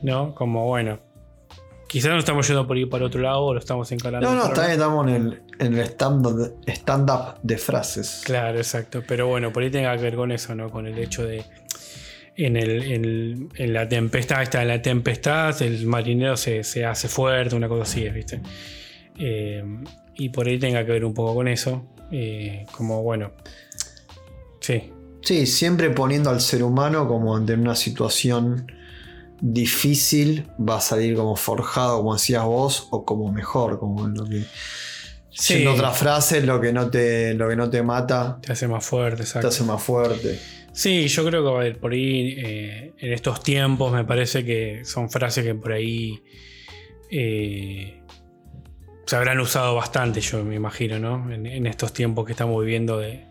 ¿No? 0.01 0.33
Como 0.35 0.65
bueno. 0.67 0.99
Quizás 1.87 2.11
no 2.11 2.17
estamos 2.19 2.47
yendo 2.47 2.65
por 2.67 2.77
ir 2.77 2.89
para 2.89 3.05
otro 3.05 3.21
lado 3.21 3.41
o 3.43 3.53
lo 3.53 3.59
estamos 3.59 3.91
encarando. 3.91 4.27
No, 4.29 4.35
no, 4.35 4.53
bien, 4.53 4.71
estamos 4.71 5.07
en 5.07 5.15
el, 5.15 5.41
en 5.59 5.73
el 5.75 5.79
stand-up 5.81 7.35
de 7.43 7.57
frases. 7.57 8.21
Claro, 8.25 8.57
exacto. 8.57 9.03
Pero 9.07 9.27
bueno, 9.27 9.53
por 9.53 9.63
ahí 9.63 9.69
tenga 9.69 9.95
que 9.95 10.03
ver 10.03 10.15
con 10.15 10.31
eso, 10.31 10.55
¿no? 10.55 10.69
Con 10.69 10.87
el 10.87 10.97
hecho 10.97 11.25
de. 11.25 11.43
En, 12.37 12.57
el, 12.57 12.91
en, 12.91 13.49
en 13.55 13.73
la 13.73 13.87
tempestad, 13.87 14.41
está 14.41 14.61
en 14.61 14.67
la 14.67 14.81
tempestad, 14.81 15.61
el 15.61 15.85
marinero 15.87 16.35
se, 16.35 16.63
se 16.65 16.83
hace 16.85 17.07
fuerte, 17.07 17.55
una 17.55 17.69
cosa 17.69 17.83
así, 17.83 18.09
¿viste? 18.09 18.41
Eh, 19.17 19.63
y 20.15 20.29
por 20.29 20.47
ahí 20.47 20.59
tenga 20.59 20.85
que 20.85 20.91
ver 20.91 21.05
un 21.05 21.13
poco 21.13 21.35
con 21.35 21.47
eso. 21.47 21.85
eh, 22.11 22.65
como 22.71 23.03
bueno. 23.03 23.31
Sí, 24.59 24.91
Sí, 25.21 25.47
siempre 25.47 25.89
poniendo 25.89 26.29
al 26.29 26.39
ser 26.39 26.61
humano 26.61 27.07
como 27.07 27.35
ante 27.35 27.53
una 27.55 27.73
situación 27.73 28.71
difícil, 29.41 30.47
va 30.57 30.77
a 30.77 30.81
salir 30.81 31.15
como 31.15 31.35
forjado, 31.35 31.97
como 31.97 32.13
decías 32.13 32.43
vos, 32.43 32.87
o 32.91 33.05
como 33.05 33.31
mejor, 33.31 33.79
como 33.79 34.07
lo 34.07 34.25
que. 34.25 34.43
Sí. 35.31 35.63
En 35.63 35.67
otra 35.67 35.91
frase, 35.91 36.41
lo 36.41 36.61
que 36.61 36.71
no 36.71 36.89
te, 36.89 37.33
lo 37.33 37.49
que 37.49 37.57
no 37.57 37.69
te 37.69 37.83
mata 37.83 38.39
te 38.41 38.53
hace 38.53 38.69
más 38.69 38.85
fuerte, 38.85 39.17
te 39.17 39.23
exacto. 39.23 39.49
hace 39.49 39.63
más 39.63 39.83
fuerte. 39.83 40.39
Sí, 40.71 41.07
yo 41.07 41.25
creo 41.25 41.43
que 41.61 41.69
a 41.69 41.73
por 41.79 41.91
ahí 41.91 42.35
eh, 42.37 42.93
en 42.97 43.13
estos 43.13 43.43
tiempos 43.43 43.91
me 43.91 44.05
parece 44.05 44.45
que 44.45 44.83
son 44.85 45.09
frases 45.09 45.43
que 45.43 45.55
por 45.55 45.73
ahí 45.73 46.21
eh, 47.11 48.01
se 49.05 49.15
habrán 49.15 49.39
usado 49.39 49.75
bastante, 49.75 50.21
yo 50.21 50.43
me 50.43 50.55
imagino, 50.55 50.99
¿no? 50.99 51.31
En, 51.31 51.45
en 51.45 51.67
estos 51.67 51.93
tiempos 51.93 52.25
que 52.25 52.31
estamos 52.31 52.59
viviendo 52.63 52.97
de, 52.97 53.25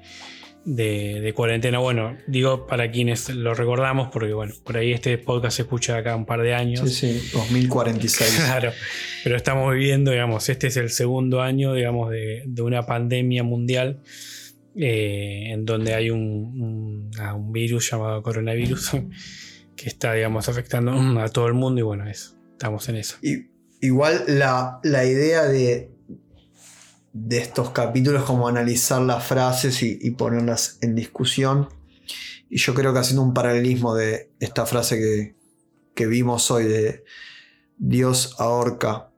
de- 0.64 1.20
de 1.20 1.32
cuarentena. 1.34 1.78
Bueno, 1.78 2.16
digo 2.26 2.66
para 2.66 2.90
quienes 2.90 3.28
lo 3.30 3.54
recordamos, 3.54 4.08
porque 4.12 4.32
bueno, 4.32 4.54
por 4.64 4.76
ahí 4.76 4.92
este 4.92 5.18
podcast 5.18 5.56
se 5.56 5.62
escucha 5.62 5.96
acá 5.98 6.16
un 6.16 6.24
par 6.26 6.42
de 6.42 6.54
años. 6.54 6.88
Sí, 6.92 7.18
sí, 7.18 7.28
2046. 7.32 8.36
Claro, 8.46 8.72
pero 9.22 9.36
estamos 9.36 9.72
viviendo, 9.72 10.10
digamos, 10.10 10.48
este 10.48 10.68
es 10.68 10.76
el 10.76 10.90
segundo 10.90 11.42
año, 11.42 11.74
digamos, 11.74 12.10
de, 12.10 12.42
de 12.46 12.62
una 12.62 12.86
pandemia 12.86 13.42
mundial 13.42 14.00
eh, 14.76 15.50
en 15.52 15.64
donde 15.64 15.94
hay 15.94 16.10
un, 16.10 16.20
un- 16.20 17.10
ah, 17.20 17.34
un 17.34 17.52
virus 17.52 17.90
llamado 17.90 18.22
coronavirus 18.22 18.92
que 19.76 19.88
está, 19.88 20.12
digamos, 20.14 20.48
afectando 20.48 20.92
a 21.20 21.28
todo 21.28 21.46
el 21.46 21.54
mundo 21.54 21.80
y 21.80 21.84
bueno, 21.84 22.08
eso, 22.08 22.36
estamos 22.52 22.88
en 22.88 22.96
eso. 22.96 23.16
Y, 23.22 23.48
igual 23.80 24.24
la, 24.26 24.80
la 24.82 25.04
idea 25.04 25.44
de, 25.44 25.90
de 27.16 27.38
estos 27.38 27.70
capítulos 27.70 28.24
como 28.24 28.48
analizar 28.48 29.00
las 29.00 29.24
frases 29.24 29.82
y, 29.82 29.98
y 30.02 30.10
ponerlas 30.10 30.78
en 30.82 30.94
discusión. 30.96 31.68
Y 32.50 32.58
yo 32.58 32.74
creo 32.74 32.92
que 32.92 32.98
haciendo 32.98 33.22
un 33.22 33.32
paralelismo 33.32 33.94
de 33.94 34.32
esta 34.40 34.66
frase 34.66 34.98
que, 34.98 35.36
que 35.94 36.06
vimos 36.06 36.50
hoy 36.50 36.64
de 36.64 37.04
Dios 37.78 38.34
ahorca, 38.38 39.10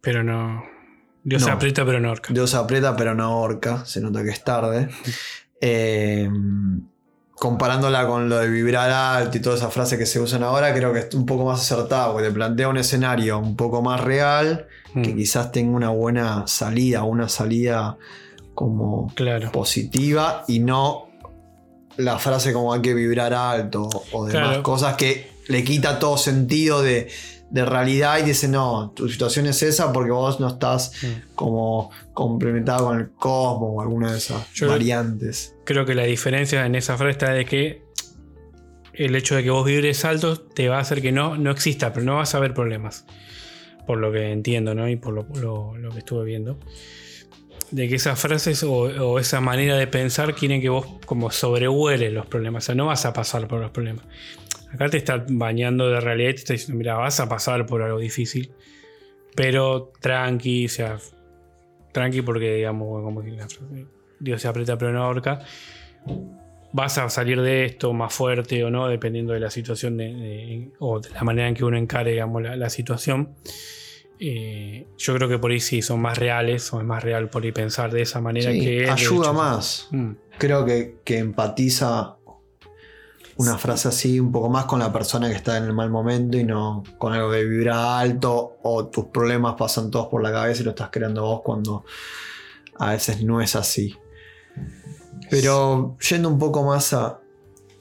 Pero 0.00 0.22
no. 0.24 0.64
Dios 1.22 1.46
No. 1.46 1.52
aprieta, 1.52 1.86
pero 1.86 2.00
no 2.00 2.08
ahorca. 2.08 2.34
Dios 2.34 2.52
aprieta 2.54 2.94
pero 2.96 3.14
no 3.14 3.24
ahorca, 3.24 3.86
se 3.86 4.00
nota 4.00 4.22
que 4.22 4.30
es 4.30 4.44
tarde. 4.44 4.88
Eh, 5.66 6.28
comparándola 7.44 8.06
con 8.06 8.30
lo 8.30 8.38
de 8.38 8.48
vibrar 8.48 8.90
alto 8.90 9.36
y 9.36 9.40
todas 9.40 9.58
esas 9.60 9.70
frases 9.70 9.98
que 9.98 10.06
se 10.06 10.18
usan 10.18 10.42
ahora, 10.42 10.72
creo 10.72 10.94
que 10.94 11.00
es 11.00 11.14
un 11.14 11.26
poco 11.26 11.44
más 11.44 11.60
acertado, 11.60 12.12
porque 12.14 12.28
te 12.28 12.32
plantea 12.34 12.68
un 12.68 12.78
escenario 12.78 13.38
un 13.38 13.54
poco 13.54 13.82
más 13.82 14.00
real, 14.00 14.66
que 14.94 15.12
Mm, 15.12 15.16
quizás 15.16 15.52
tenga 15.52 15.76
una 15.76 15.90
buena 15.90 16.46
salida, 16.46 17.02
una 17.02 17.28
salida 17.28 17.98
como 18.54 19.12
claro. 19.14 19.52
positiva 19.52 20.44
y 20.48 20.60
no 20.60 21.08
la 21.98 22.18
frase 22.18 22.54
como 22.54 22.72
hay 22.72 22.80
que 22.80 22.94
vibrar 22.94 23.34
alto 23.34 23.90
o 24.12 24.24
demás 24.24 24.48
Claro. 24.48 24.62
cosas 24.62 24.96
que 24.96 25.30
le 25.48 25.62
quita 25.64 25.98
todo 25.98 26.16
sentido 26.16 26.80
de, 26.80 27.08
de 27.54 27.64
realidad 27.64 28.18
y 28.18 28.22
dice 28.24 28.48
no, 28.48 28.90
tu 28.96 29.08
situación 29.08 29.46
es 29.46 29.62
esa 29.62 29.92
porque 29.92 30.10
vos 30.10 30.40
no 30.40 30.48
estás 30.48 30.90
Mm. 31.02 31.34
como 31.36 31.90
complementado 32.12 32.86
con 32.86 32.98
el 32.98 33.10
cosmos 33.12 33.70
o 33.74 33.80
alguna 33.80 34.10
de 34.10 34.18
esas 34.18 34.52
Yo- 34.54 34.68
variantes. 34.68 35.54
Creo 35.64 35.86
que 35.86 35.94
la 35.94 36.02
diferencia 36.02 36.66
en 36.66 36.74
esa 36.74 36.96
frase 36.96 37.12
está 37.12 37.30
de 37.32 37.44
que 37.44 37.84
el 38.92 39.14
hecho 39.14 39.36
de 39.36 39.44
que 39.44 39.50
vos 39.50 39.64
vibres 39.64 40.04
alto 40.04 40.36
te 40.40 40.68
va 40.68 40.78
a 40.78 40.80
hacer 40.80 41.00
que 41.00 41.12
no, 41.12 41.36
no 41.36 41.52
exista, 41.52 41.92
pero 41.92 42.04
no 42.04 42.16
vas 42.16 42.34
a 42.34 42.40
ver 42.40 42.54
problemas. 42.54 43.06
Por 43.86 43.98
lo 43.98 44.10
que 44.10 44.32
entiendo, 44.32 44.74
¿no? 44.74 44.88
Y 44.88 44.96
por 44.96 45.14
lo, 45.14 45.26
lo- 45.40 45.76
lo 45.76 45.90
que 45.90 45.98
estuve 45.98 46.24
viendo. 46.24 46.58
De 47.70 47.88
que 47.88 47.94
esas 47.96 48.18
frases 48.18 48.62
o, 48.64 48.72
o 48.72 49.18
esa 49.18 49.40
manera 49.40 49.76
de 49.76 49.86
pensar 49.86 50.34
quieren 50.34 50.60
que 50.60 50.68
vos 50.70 50.86
como 51.06 51.30
sobrevueles 51.30 52.12
los 52.12 52.26
problemas. 52.26 52.64
O 52.64 52.66
sea, 52.66 52.74
no 52.74 52.86
vas 52.86 53.04
a 53.04 53.12
pasar 53.12 53.46
por 53.48 53.60
los 53.60 53.70
problemas. 53.70 54.04
Acá 54.74 54.88
te 54.90 54.96
está 54.98 55.24
bañando 55.28 55.88
de 55.88 56.00
realidad 56.00 56.30
y 56.30 56.34
te 56.34 56.38
está 56.40 56.52
diciendo, 56.54 56.78
mira, 56.78 56.94
vas 56.94 57.20
a 57.20 57.28
pasar 57.28 57.64
por 57.66 57.82
algo 57.82 57.98
difícil. 57.98 58.52
Pero 59.36 59.92
tranqui, 60.00 60.66
o 60.66 60.68
sea, 60.68 60.98
tranqui 61.92 62.22
porque 62.22 62.54
digamos, 62.56 63.02
como 63.02 63.22
que 63.22 63.30
la 63.32 63.48
frase, 63.48 63.86
Dios 64.20 64.40
se 64.42 64.48
aprieta 64.48 64.76
pero 64.78 64.92
no 64.92 65.02
ahorca. 65.04 65.40
Vas 66.72 66.98
a 66.98 67.08
salir 67.08 67.40
de 67.40 67.64
esto 67.66 67.92
más 67.92 68.12
fuerte 68.12 68.62
o 68.64 68.70
no, 68.70 68.88
dependiendo 68.88 69.32
de 69.32 69.40
la 69.40 69.50
situación 69.50 69.96
de- 69.96 70.12
de- 70.12 70.70
o 70.80 70.98
de 71.00 71.10
la 71.10 71.22
manera 71.22 71.48
en 71.48 71.54
que 71.54 71.64
uno 71.64 71.76
encare 71.76 72.12
digamos, 72.12 72.42
la, 72.42 72.56
la 72.56 72.68
situación. 72.68 73.34
Eh, 74.20 74.86
yo 74.96 75.14
creo 75.14 75.28
que 75.28 75.38
por 75.38 75.50
ahí 75.50 75.60
sí 75.60 75.82
son 75.82 76.00
más 76.00 76.18
reales, 76.18 76.72
o 76.72 76.78
es 76.80 76.86
más 76.86 77.02
real 77.02 77.28
por 77.30 77.42
ahí 77.44 77.52
pensar 77.52 77.90
de 77.92 78.02
esa 78.02 78.20
manera 78.20 78.52
Sí, 78.52 78.60
que 78.60 78.90
ayuda 78.90 79.26
hecho. 79.26 79.32
más. 79.34 79.88
Mm, 79.90 80.10
Creo 80.38 80.64
que, 80.64 80.96
que 81.04 81.18
empatiza 81.18 82.16
una 83.36 83.58
frase 83.58 83.88
así 83.88 84.20
un 84.20 84.30
poco 84.30 84.48
más 84.48 84.64
con 84.66 84.78
la 84.78 84.92
persona 84.92 85.28
que 85.28 85.34
está 85.34 85.56
en 85.56 85.64
el 85.64 85.72
mal 85.72 85.90
momento 85.90 86.36
y 86.36 86.44
no 86.44 86.84
con 86.98 87.12
algo 87.12 87.32
de 87.32 87.44
vibra 87.44 87.98
alto 87.98 88.58
o 88.62 88.86
tus 88.86 89.06
problemas 89.06 89.54
pasan 89.58 89.90
todos 89.90 90.06
por 90.08 90.22
la 90.22 90.30
cabeza 90.30 90.62
y 90.62 90.64
lo 90.64 90.70
estás 90.70 90.90
creando 90.92 91.22
vos 91.22 91.40
cuando 91.42 91.84
a 92.78 92.90
veces 92.92 93.22
no 93.24 93.40
es 93.40 93.56
así. 93.56 93.96
Pero 95.30 95.96
yendo 96.08 96.28
un 96.28 96.38
poco 96.38 96.62
más 96.64 96.92
a- 96.92 97.18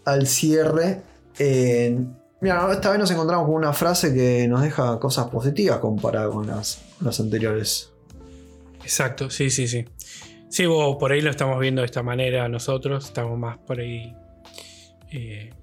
al 0.06 0.28
cierre, 0.28 1.02
eh, 1.40 1.98
mira, 2.42 2.72
esta 2.72 2.90
vez 2.90 3.00
nos 3.00 3.12
encontramos 3.12 3.46
con 3.46 3.56
una 3.56 3.74
frase 3.74 4.14
que 4.14 4.48
nos 4.48 4.62
deja 4.62 5.00
cosas 5.00 5.28
positivas 5.28 5.78
comparada 5.80 6.30
con 6.30 6.48
las, 6.48 6.82
las 7.02 7.20
anteriores. 7.20 7.92
Exacto, 8.84 9.30
sí, 9.30 9.50
sí, 9.50 9.68
sí. 9.68 9.86
Sí, 10.50 10.66
vos, 10.66 10.98
por 11.00 11.12
ahí 11.12 11.22
lo 11.22 11.30
estamos 11.32 11.60
viendo 11.60 11.82
de 11.82 11.86
esta 11.88 12.04
manera 12.04 12.48
nosotros, 12.48 13.06
estamos 13.06 13.38
más 13.40 13.58
por 13.60 13.80
ahí 13.80 14.16
eh, 15.14 15.54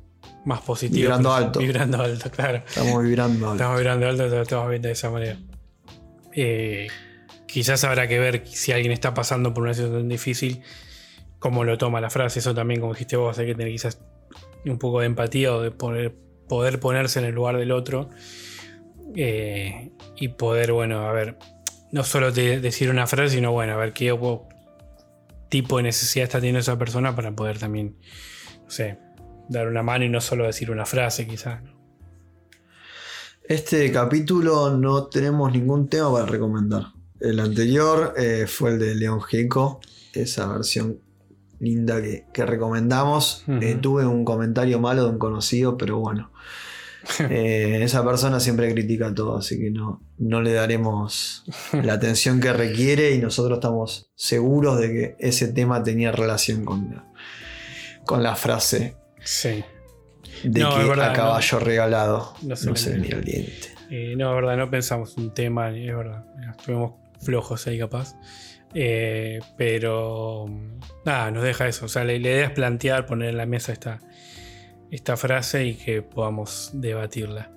más 0.45 0.61
positivos. 0.61 1.02
Vibrando 1.02 1.33
alto. 1.33 1.59
Vibrando 1.59 2.02
alto, 2.02 2.30
claro. 2.30 2.62
Estamos 2.66 3.02
vibrando. 3.02 3.50
alto. 3.50 3.54
Estamos 3.57 3.78
vibrando 3.78 4.09
alto, 4.09 4.26
lo 4.28 4.42
estamos 4.42 4.71
viendo 4.71 4.88
de 4.88 4.92
esa 4.92 5.11
manera. 5.11 5.37
Eh, 6.33 6.88
quizás 7.47 7.83
habrá 7.85 8.07
que 8.07 8.19
ver 8.19 8.47
si 8.47 8.73
alguien 8.73 8.92
está 8.92 9.12
pasando 9.12 9.52
por 9.52 9.64
una 9.64 9.75
situación 9.75 10.09
difícil, 10.09 10.62
cómo 11.38 11.64
lo 11.64 11.76
toma 11.78 12.00
la 12.00 12.11
frase. 12.11 12.38
Eso 12.38 12.54
también, 12.54 12.80
como 12.80 12.92
dijiste 12.92 13.16
vos, 13.16 13.38
hay 13.38 13.47
que 13.47 13.54
tener 13.54 13.73
quizás 13.73 14.00
un 14.64 14.78
poco 14.78 15.00
de 15.00 15.07
empatía 15.07 15.52
o 15.54 15.61
de 15.61 15.73
poder, 15.73 16.14
poder 16.49 16.78
ponerse 16.78 17.19
en 17.19 17.25
el 17.25 17.35
lugar 17.35 17.57
del 17.57 17.73
otro. 17.73 18.09
Eh, 19.16 19.90
y 20.16 20.28
poder, 20.28 20.73
bueno, 20.73 21.09
a 21.09 21.12
ver, 21.12 21.37
no 21.90 22.04
solo 22.04 22.30
decir 22.30 22.90
una 22.90 23.09
frase, 23.09 23.35
sino 23.35 23.50
bueno, 23.50 23.73
a 23.73 23.76
ver 23.76 23.92
qué 23.92 24.16
tipo 25.49 25.78
de 25.78 25.83
necesidad 25.83 26.25
está 26.25 26.38
teniendo 26.38 26.61
esa 26.61 26.78
persona 26.78 27.16
para 27.16 27.33
poder 27.33 27.59
también, 27.59 27.97
no 28.62 28.71
sé, 28.71 28.99
dar 29.50 29.66
una 29.66 29.83
mano 29.83 30.04
y 30.04 30.09
no 30.09 30.21
solo 30.21 30.47
decir 30.47 30.71
una 30.71 30.87
frase, 30.87 31.26
quizás. 31.26 31.61
Este 33.42 33.90
capítulo 33.90 34.76
no 34.76 35.09
tenemos 35.09 35.52
ningún 35.52 35.88
tema 35.88 36.12
para 36.12 36.25
recomendar. 36.25 36.92
El 37.19 37.40
anterior 37.40 38.14
eh, 38.16 38.47
fue 38.47 38.71
el 38.71 38.78
de 38.78 38.95
León 38.95 39.21
Gieco, 39.21 39.80
esa 40.14 40.47
versión 40.47 41.00
linda 41.59 42.00
que, 42.00 42.47
recomendamos. 42.47 43.45
Eh, 43.61 43.76
tuve 43.80 44.07
un 44.07 44.25
comentario 44.25 44.78
malo 44.78 45.04
de 45.04 45.11
un 45.11 45.19
conocido, 45.19 45.76
pero 45.76 45.99
bueno. 45.99 46.30
Eh, 47.30 47.83
esa 47.83 48.04
persona 48.04 48.40
siempre 48.40 48.71
critica 48.75 49.14
todo, 49.14 49.38
así 49.38 49.59
que 49.59 49.71
no, 49.71 50.02
no 50.19 50.42
le 50.42 50.52
daremos 50.52 51.45
la 51.73 51.95
atención 51.95 52.40
que 52.40 52.52
requiere 52.52 53.14
y 53.14 53.19
nosotros 53.21 53.57
estamos 53.57 54.11
seguros 54.14 54.78
de 54.78 54.92
que 54.92 55.16
ese 55.19 55.49
tema 55.49 55.83
tenía 55.83 56.12
relación 56.12 56.66
con 56.66 56.90
la, 56.90 57.07
con 58.04 58.23
la 58.23 58.37
frase 58.37 59.00
sí. 59.25 59.65
de 60.43 60.61
que 60.61 61.03
a 61.03 61.12
caballo 61.12 61.59
regalado 61.59 62.35
no 62.43 62.57
se, 62.57 62.93
venía 62.93 63.17
el 63.17 63.25
diente. 63.25 63.69
Eh, 63.91 64.15
no, 64.17 64.31
es 64.31 64.37
verdad, 64.37 64.57
no 64.57 64.71
pensamos 64.71 65.17
un 65.17 65.35
tema, 65.35 65.71
es 65.71 65.97
verdad, 65.97 66.25
estuvimos 66.57 66.93
flojos 67.21 67.67
ahí 67.67 67.79
capaz. 67.79 68.15
Eh, 68.73 69.41
pero 69.57 70.47
nada, 71.05 71.31
nos 71.31 71.43
deja 71.43 71.67
eso. 71.67 71.87
O 71.87 71.89
sea, 71.89 72.05
la, 72.05 72.12
idea 72.12 72.47
es 72.47 72.50
plantear, 72.53 73.07
poner 73.07 73.31
en 73.31 73.37
la 73.37 73.47
mesa 73.47 73.73
esta, 73.73 73.99
esta 74.91 75.17
frase 75.17 75.67
y 75.67 75.75
que 75.75 76.03
podamos 76.03 76.71
debatirla. 76.75 77.50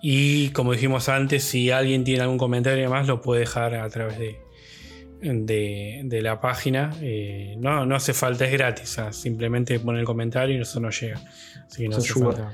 Y 0.00 0.50
como 0.50 0.72
dijimos 0.72 1.08
antes, 1.08 1.42
si 1.44 1.70
alguien 1.70 2.04
tiene 2.04 2.22
algún 2.22 2.38
comentario 2.38 2.88
más, 2.90 3.06
lo 3.06 3.20
puede 3.20 3.40
dejar 3.40 3.74
a 3.74 3.88
través 3.88 4.18
de, 4.18 4.40
de, 5.20 6.20
la 6.22 6.40
página. 6.40 6.94
Eh, 7.00 7.56
no, 7.58 7.86
no 7.86 7.96
hace 7.96 8.12
falta, 8.14 8.44
es 8.44 8.52
gratis. 8.52 8.96
simplemente 9.12 9.78
pone 9.80 10.00
el 10.00 10.06
comentario 10.06 10.58
y 10.58 10.62
eso 10.62 10.80
nos 10.80 11.00
llega. 11.00 11.20
Así 11.66 11.82
que 11.82 11.88
no 11.88 11.96
hace 11.96 12.12
falta. 12.14 12.52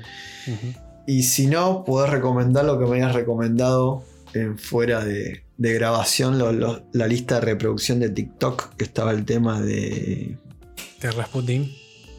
Y 1.07 1.23
si 1.23 1.47
no, 1.47 1.83
podés 1.85 2.09
recomendar 2.09 2.65
lo 2.65 2.79
que 2.79 2.85
me 2.85 2.97
hayas 2.97 3.13
recomendado 3.13 4.03
en 4.33 4.57
fuera 4.57 5.03
de, 5.03 5.43
grabación, 5.57 6.37
la 6.91 7.07
lista 7.07 7.35
de 7.35 7.41
reproducción 7.41 7.99
de 7.99 8.09
TikTok, 8.09 8.75
que 8.75 8.83
estaba 8.83 9.11
el 9.11 9.25
tema 9.25 9.61
de. 9.61 10.37
De 11.01 11.11
Rasputin 11.11 11.71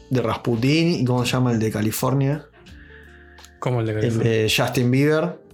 de 0.09 0.21
Rasputin 0.21 1.01
y 1.01 1.05
cómo 1.05 1.25
se 1.25 1.33
llama 1.33 1.51
el 1.51 1.59
de 1.59 1.71
California. 1.71 2.45
¿Cómo 3.59 3.81
el 3.81 3.87
de 3.87 3.93
California? 3.93 4.31
El 4.31 4.47
de 4.47 4.53
Justin 4.55 4.91
Bieber. 4.91 5.46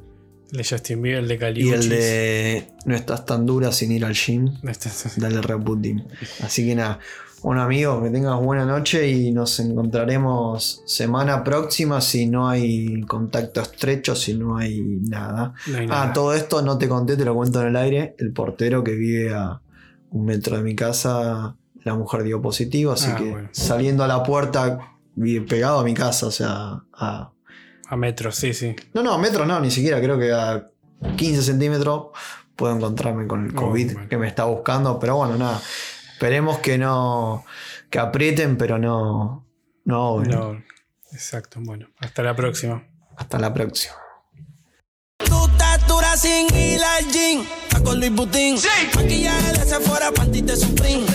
El 0.53 0.57
de 0.59 0.63
Justin 0.69 1.01
Bieber, 1.01 1.23
el 1.23 1.27
de 1.27 1.37
California. 1.39 1.79
Y 1.79 1.81
el 1.81 1.89
de 1.89 2.67
No 2.85 2.95
estás 2.95 3.25
tan 3.25 3.47
dura 3.47 3.71
sin 3.71 3.91
ir 3.91 4.05
al 4.05 4.13
gym. 4.13 4.53
No 4.61 4.69
estás... 4.69 5.13
Dale. 5.17 5.41
Así 6.43 6.67
que 6.67 6.75
nada. 6.75 6.99
Bueno 7.41 7.63
amigo, 7.63 8.01
que 8.03 8.11
tengas 8.11 8.39
buena 8.39 8.63
noche 8.63 9.09
y 9.09 9.31
nos 9.31 9.59
encontraremos 9.59 10.83
semana 10.85 11.43
próxima 11.43 12.01
si 12.01 12.27
no 12.27 12.47
hay 12.47 13.01
contacto 13.01 13.61
estrecho, 13.61 14.15
si 14.15 14.35
no 14.35 14.55
hay 14.55 14.79
nada. 14.79 15.55
Ah, 15.89 16.11
todo 16.13 16.35
esto 16.35 16.61
no 16.61 16.77
te 16.77 16.87
conté, 16.87 17.17
te 17.17 17.25
lo 17.25 17.33
cuento 17.33 17.59
en 17.61 17.69
el 17.69 17.75
aire. 17.75 18.15
El 18.19 18.31
portero 18.31 18.83
que 18.83 18.93
vive 18.93 19.33
a 19.33 19.59
un 20.11 20.23
metro 20.23 20.55
de 20.55 20.61
mi 20.61 20.75
casa 20.75 21.57
la 21.83 21.95
mujer 21.95 22.23
dio 22.23 22.41
positivo, 22.41 22.91
así 22.93 23.09
ah, 23.11 23.15
que 23.17 23.47
saliendo 23.51 24.03
a 24.03 24.07
la 24.07 24.23
puerta, 24.23 24.93
pegado 25.47 25.79
a 25.79 25.83
mi 25.83 25.95
casa, 25.95 26.27
o 26.27 26.31
sea, 26.31 26.83
a... 26.93 27.29
A 27.87 27.95
metros, 27.95 28.35
sí, 28.35 28.53
sí. 28.53 28.75
No, 28.93 29.03
no, 29.03 29.13
a 29.13 29.17
metros 29.17 29.47
no, 29.47 29.59
ni 29.59 29.71
siquiera, 29.71 29.99
creo 29.99 30.17
que 30.17 30.31
a 30.31 30.69
15 31.17 31.43
centímetros 31.43 32.07
puedo 32.55 32.75
encontrarme 32.75 33.27
con 33.27 33.45
el 33.45 33.53
COVID 33.53 34.07
que 34.07 34.17
me 34.17 34.27
está 34.27 34.45
buscando, 34.45 34.99
pero 34.99 35.17
bueno, 35.17 35.37
nada, 35.37 35.61
esperemos 36.13 36.59
que 36.59 36.77
no, 36.77 37.45
que 37.89 37.99
aprieten, 37.99 38.57
pero 38.57 38.77
no, 38.77 39.45
no, 39.85 40.23
no. 40.23 40.63
Exacto, 41.11 41.59
bueno, 41.61 41.89
hasta 41.99 42.23
la 42.23 42.35
próxima. 42.35 42.83
Hasta 43.15 43.37
la 43.37 43.53
próxima. 43.53 43.95
sin 46.17 46.47
con 47.83 47.99
Luis 47.99 48.13
Butín. 48.13 48.57
Sí. 48.57 48.69
Maquillaje 48.95 49.51
de 49.53 49.65
Sephora, 49.65 50.11
panty 50.11 50.41
de 50.41 50.55
Supreme. 50.55 51.05